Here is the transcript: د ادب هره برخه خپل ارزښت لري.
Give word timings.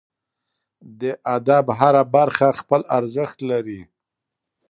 د 1.01 1.03
ادب 1.35 1.65
هره 1.79 2.03
برخه 2.15 2.47
خپل 2.59 2.81
ارزښت 2.97 3.37
لري. 3.49 3.81